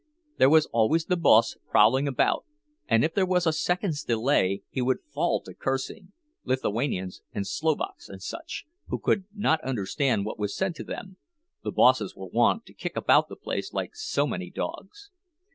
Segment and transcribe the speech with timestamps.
[0.39, 2.43] There was always the boss prowling about,
[2.87, 6.11] and if there was a second's delay he would fall to cursing;
[6.43, 11.17] Lithuanians and Slovaks and such, who could not understand what was said to them,
[11.63, 15.11] the bosses were wont to kick about the place like so many dogs.